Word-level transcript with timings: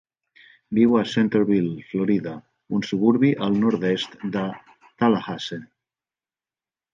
Viu 0.77 0.95
a 0.99 1.01
Centerville, 1.09 1.73
Florida, 1.91 2.33
un 2.77 2.85
suburbi 2.87 3.31
al 3.49 3.59
nord-est 3.67 4.17
de 4.37 4.47
Tallahassee. 5.05 5.63